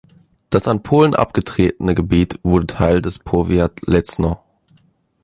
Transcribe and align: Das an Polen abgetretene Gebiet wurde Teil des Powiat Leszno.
Das 0.49 0.67
an 0.67 0.81
Polen 0.81 1.13
abgetretene 1.13 1.93
Gebiet 1.93 2.39
wurde 2.41 2.65
Teil 2.65 3.03
des 3.03 3.19
Powiat 3.19 3.85
Leszno. 3.85 4.41